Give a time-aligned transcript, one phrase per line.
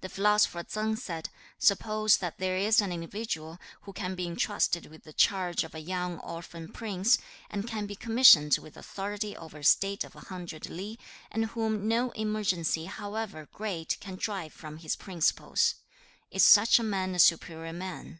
[0.00, 5.04] The philosopher Tsang said, 'Suppose that there is an individual who can be entrusted with
[5.04, 7.16] the charge of a young orphan prince,
[7.48, 10.98] and can be commissioned with authority over a state of a hundred li,
[11.30, 15.76] and whom no emergency however great can drive from his principles:
[16.32, 18.18] is such a man a superior man?